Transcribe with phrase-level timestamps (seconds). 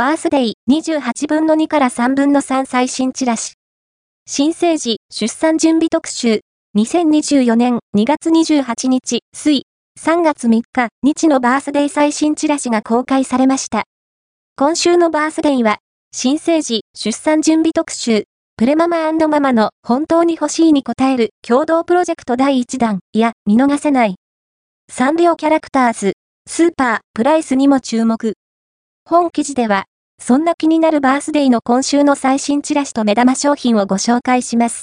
[0.00, 3.54] バースデイ28分の2から3分の3最新チラシ。
[4.24, 6.40] 新生児出産準備特集。
[6.74, 9.64] 2024年2月28日、水、
[10.00, 13.82] 3月3日、日のバースデイ最新チラシが公開されました。
[14.56, 15.80] 今週のバースデイは、
[16.12, 18.24] 新生児出産準備特集。
[18.56, 24.14] プレママママの本当に欲しいに応える共同プロジェクト第1弾いや見逃せない。
[24.88, 26.12] サンリオキャラクターズ、
[26.46, 28.34] スーパー、プライスにも注目。
[29.10, 29.86] 本記事では、
[30.22, 34.78] そんな気になるバースデイの今週の最新チラシと目玉商品をご紹介します。